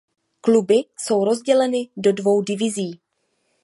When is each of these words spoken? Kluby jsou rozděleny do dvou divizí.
Kluby 0.41 0.83
jsou 0.97 1.23
rozděleny 1.25 1.87
do 1.97 2.13
dvou 2.13 2.41
divizí. 2.41 2.99